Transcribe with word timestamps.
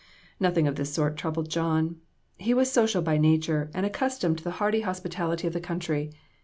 Nothing 0.39 0.67
of 0.67 0.77
this 0.77 0.91
sort 0.91 1.15
troubled 1.15 1.47
John. 1.51 1.97
He 2.37 2.55
was 2.55 2.71
social 2.71 3.03
by 3.03 3.19
nature, 3.19 3.69
and 3.71 3.85
accustomed 3.85 4.39
to 4.39 4.43
the 4.43 4.49
hearty 4.57 4.79
2/8 4.79 4.81
INTRICACIES. 4.81 4.97
hospitality 4.97 5.45
of 5.45 5.53
the 5.53 5.59
country. 5.59 6.11